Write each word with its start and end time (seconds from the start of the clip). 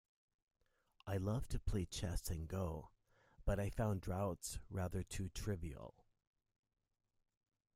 I 1.05 1.17
love 1.17 1.47
to 1.49 1.59
play 1.59 1.85
chess 1.85 2.31
and 2.31 2.47
go, 2.47 2.89
but 3.45 3.59
I 3.59 3.69
find 3.69 4.01
draughts 4.01 4.57
rather 4.67 5.03
too 5.03 5.29
trivial 5.29 5.93